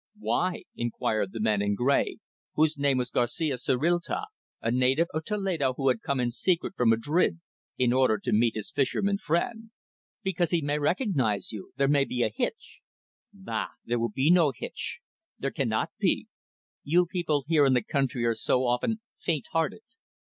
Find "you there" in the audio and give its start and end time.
11.51-11.87